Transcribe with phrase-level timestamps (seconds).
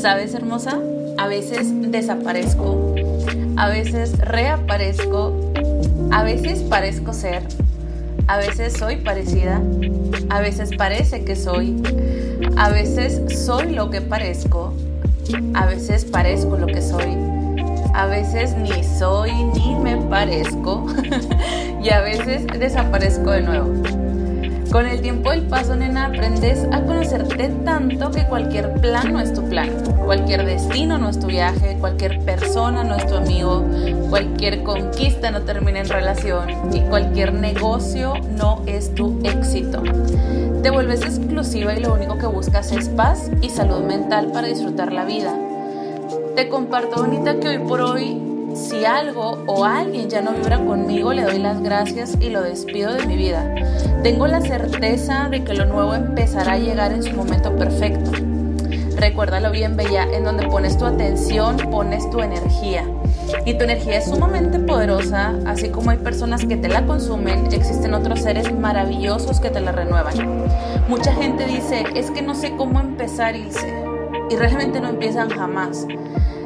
[0.00, 0.78] ¿Sabes, hermosa?
[1.18, 2.94] A veces desaparezco,
[3.58, 5.52] a veces reaparezco,
[6.10, 7.42] a veces parezco ser,
[8.26, 9.60] a veces soy parecida,
[10.30, 11.82] a veces parece que soy,
[12.56, 14.72] a veces soy lo que parezco,
[15.52, 17.14] a veces parezco lo que soy,
[17.92, 20.86] a veces ni soy ni me parezco.
[21.82, 23.99] Y a veces desaparezco de nuevo.
[24.70, 29.34] Con el tiempo del paso, nena, aprendes a conocerte tanto que cualquier plan no es
[29.34, 29.68] tu plan,
[30.04, 33.64] cualquier destino no es tu viaje, cualquier persona no es tu amigo,
[34.08, 39.82] cualquier conquista no termina en relación y cualquier negocio no es tu éxito.
[40.62, 44.92] Te vuelves exclusiva y lo único que buscas es paz y salud mental para disfrutar
[44.92, 45.34] la vida.
[46.36, 51.12] Te comparto, bonita, que hoy por hoy si algo o alguien ya no vibra conmigo,
[51.12, 53.54] le doy las gracias y lo despido de mi vida.
[54.02, 58.10] Tengo la certeza de que lo nuevo empezará a llegar en su momento perfecto.
[58.96, 62.84] Recuérdalo bien, Bella, en donde pones tu atención, pones tu energía.
[63.46, 67.94] Y tu energía es sumamente poderosa, así como hay personas que te la consumen, existen
[67.94, 70.44] otros seres maravillosos que te la renuevan.
[70.88, 73.89] Mucha gente dice, es que no sé cómo empezar, Ilse.
[74.30, 75.86] Y realmente no empiezan jamás.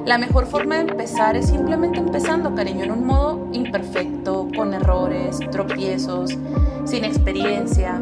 [0.05, 5.39] La mejor forma de empezar es simplemente empezando, cariño, en un modo imperfecto, con errores,
[5.51, 6.37] tropiezos,
[6.85, 8.01] sin experiencia,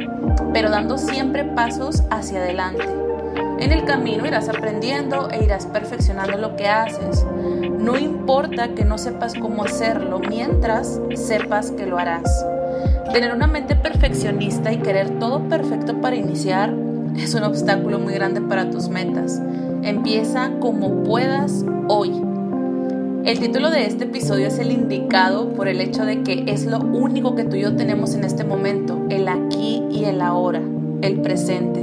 [0.53, 2.89] pero dando siempre pasos hacia adelante.
[3.59, 7.25] En el camino irás aprendiendo e irás perfeccionando lo que haces.
[7.79, 12.45] No importa que no sepas cómo hacerlo, mientras sepas que lo harás.
[13.13, 16.75] Tener una mente perfeccionista y querer todo perfecto para iniciar
[17.17, 19.41] es un obstáculo muy grande para tus metas.
[19.83, 22.11] Empieza como puedas hoy.
[23.25, 26.81] El título de este episodio es el indicado por el hecho de que es lo
[26.81, 30.61] único que tú y yo tenemos en este momento, el aquí y el ahora,
[31.03, 31.81] el presente.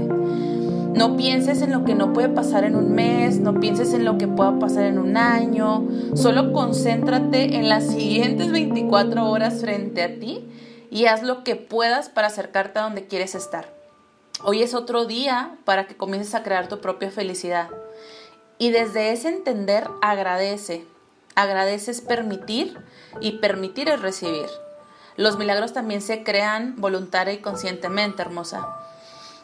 [0.94, 4.18] No pienses en lo que no puede pasar en un mes, no pienses en lo
[4.18, 10.20] que pueda pasar en un año, solo concéntrate en las siguientes 24 horas frente a
[10.20, 10.46] ti
[10.92, 13.79] y haz lo que puedas para acercarte a donde quieres estar.
[14.42, 17.70] Hoy es otro día para que comiences a crear tu propia felicidad.
[18.58, 20.86] Y desde ese entender agradece.
[21.36, 22.78] Agradece es permitir
[23.20, 24.48] y permitir es recibir.
[25.18, 28.66] Los milagros también se crean voluntaria y conscientemente, hermosa.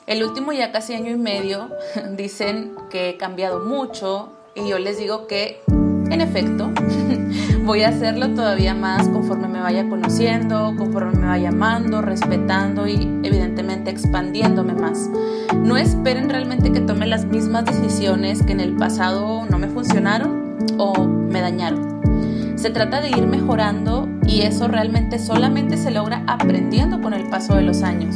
[0.07, 1.69] El último ya casi año y medio
[2.11, 6.72] dicen que he cambiado mucho y yo les digo que, en efecto,
[7.65, 13.19] voy a hacerlo todavía más conforme me vaya conociendo, conforme me vaya amando, respetando y
[13.23, 15.09] evidentemente expandiéndome más.
[15.63, 20.57] No esperen realmente que tome las mismas decisiones que en el pasado no me funcionaron
[20.77, 22.55] o me dañaron.
[22.55, 27.55] Se trata de ir mejorando y eso realmente solamente se logra aprendiendo con el paso
[27.55, 28.15] de los años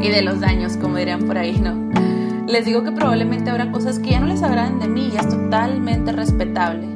[0.00, 1.90] y de los daños, como dirían por ahí, ¿no?
[2.46, 5.28] Les digo que probablemente habrá cosas que ya no les agraden de mí y es
[5.28, 6.88] totalmente respetable,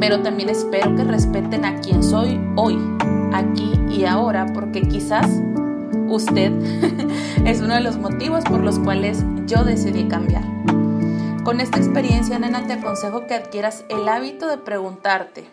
[0.00, 2.78] pero también espero que respeten a quien soy hoy,
[3.32, 5.28] aquí y ahora, porque quizás
[6.08, 6.52] usted
[7.44, 10.44] es uno de los motivos por los cuales yo decidí cambiar.
[11.44, 15.48] Con esta experiencia, nena, te aconsejo que adquieras el hábito de preguntarte,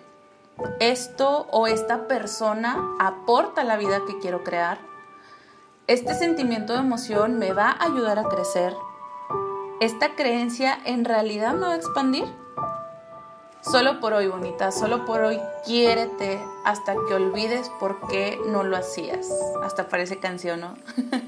[0.79, 4.79] ¿esto o esta persona aporta la vida que quiero crear?
[5.87, 8.73] ¿Este sentimiento de emoción me va a ayudar a crecer?
[9.81, 12.42] ¿Esta creencia en realidad me va a expandir?
[13.63, 18.75] Solo por hoy, bonita, solo por hoy quiérete hasta que olvides por qué no lo
[18.75, 19.29] hacías.
[19.63, 20.75] Hasta parece canción, ¿no?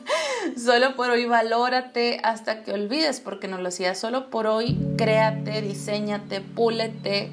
[0.57, 3.97] solo por hoy valórate hasta que olvides por qué no lo hacías.
[3.97, 7.31] Solo por hoy créate, diseñate, púlete,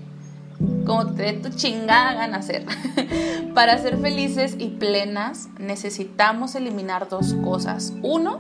[0.87, 2.65] como te dé tu chingada gana hacer.
[3.55, 7.93] Para ser felices y plenas necesitamos eliminar dos cosas.
[8.03, 8.39] Uno,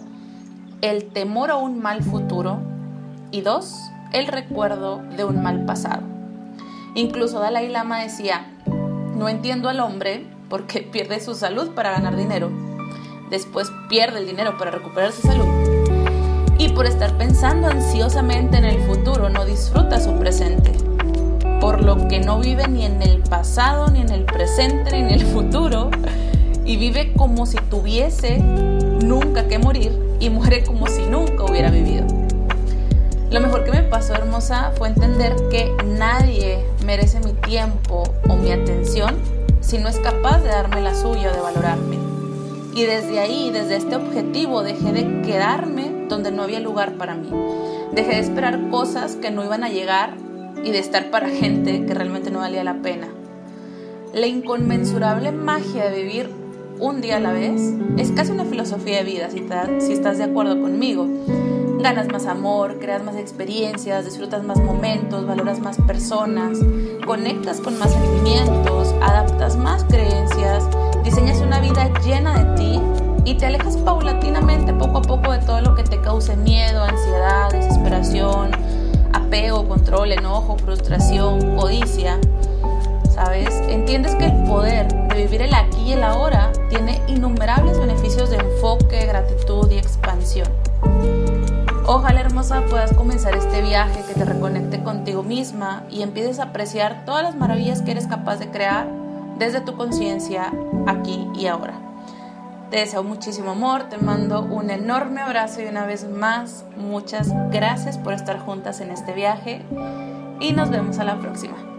[0.80, 2.60] el temor a un mal futuro.
[3.32, 3.74] Y dos,
[4.12, 6.11] el recuerdo de un mal pasado.
[6.94, 8.52] Incluso Dalai Lama decía,
[9.16, 12.50] no entiendo al hombre porque pierde su salud para ganar dinero,
[13.30, 15.46] después pierde el dinero para recuperar su salud.
[16.58, 20.72] Y por estar pensando ansiosamente en el futuro no disfruta su presente,
[21.62, 25.10] por lo que no vive ni en el pasado, ni en el presente, ni en
[25.10, 25.90] el futuro.
[26.66, 32.21] Y vive como si tuviese nunca que morir y muere como si nunca hubiera vivido.
[33.32, 38.52] Lo mejor que me pasó, hermosa, fue entender que nadie merece mi tiempo o mi
[38.52, 39.16] atención
[39.62, 41.96] si no es capaz de darme la suya o de valorarme.
[42.74, 47.30] Y desde ahí, desde este objetivo, dejé de quedarme donde no había lugar para mí.
[47.94, 50.14] Dejé de esperar cosas que no iban a llegar
[50.62, 53.08] y de estar para gente que realmente no valía la pena.
[54.12, 56.30] La inconmensurable magia de vivir
[56.78, 57.62] un día a la vez
[57.96, 61.08] es casi una filosofía de vida, si, estás de acuerdo conmigo.
[61.82, 66.58] Ganas más amor, creas más experiencias, disfrutas más momentos, valoras más personas,
[67.04, 70.64] conectas con más sentimientos, adaptas más creencias,
[71.02, 72.80] diseñas una vida llena de ti
[73.24, 77.50] y te alejas paulatinamente poco a poco de todo lo que te cause miedo, ansiedad,
[77.50, 78.52] desesperación,
[79.12, 82.18] apego, control, enojo, frustración, codicia.
[83.12, 83.50] ¿Sabes?
[83.68, 88.36] Entiendes que el poder de vivir el aquí y el ahora tiene innumerables beneficios de
[88.36, 90.48] enfoque, gratitud y expansión.
[91.84, 97.04] Ojalá hermosa puedas comenzar este viaje que te reconecte contigo misma y empieces a apreciar
[97.04, 98.86] todas las maravillas que eres capaz de crear
[99.38, 100.52] desde tu conciencia
[100.86, 101.74] aquí y ahora.
[102.70, 107.98] Te deseo muchísimo amor, te mando un enorme abrazo y una vez más muchas gracias
[107.98, 109.62] por estar juntas en este viaje
[110.40, 111.71] y nos vemos a la próxima.